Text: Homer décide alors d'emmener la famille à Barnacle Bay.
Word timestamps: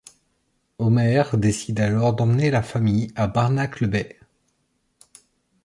Homer 0.79 1.21
décide 1.33 1.79
alors 1.79 2.13
d'emmener 2.15 2.49
la 2.49 2.63
famille 2.63 3.11
à 3.15 3.27
Barnacle 3.27 3.85
Bay. 3.85 4.17